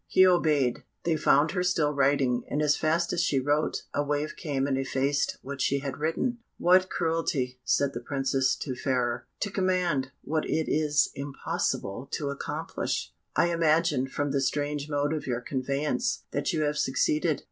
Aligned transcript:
He 0.07 0.25
obeyed. 0.25 0.83
They 1.03 1.15
found 1.15 1.51
her 1.51 1.61
still 1.61 1.93
writing, 1.93 2.43
and 2.49 2.59
as 2.63 2.75
fast 2.75 3.13
as 3.13 3.21
she 3.23 3.39
wrote, 3.39 3.83
a 3.93 4.01
wave 4.01 4.35
came 4.35 4.65
and 4.65 4.75
effaced 4.75 5.37
what 5.43 5.61
she 5.61 5.77
had 5.81 5.99
written. 5.99 6.39
"What 6.57 6.89
cruelty," 6.89 7.59
said 7.63 7.93
the 7.93 7.99
Princess 7.99 8.55
to 8.61 8.75
Fairer, 8.75 9.27
"to 9.41 9.51
command 9.51 10.09
what 10.23 10.45
it 10.49 10.67
is 10.67 11.11
impossible 11.13 12.07
to 12.13 12.31
accomplish! 12.31 13.11
I 13.35 13.51
imagine, 13.51 14.07
from 14.07 14.31
the 14.31 14.41
strange 14.41 14.89
mode 14.89 15.13
of 15.13 15.27
your 15.27 15.39
conveyance, 15.39 16.23
that 16.31 16.51
you 16.51 16.61
have 16.63 16.79
succeeded." 16.79 17.39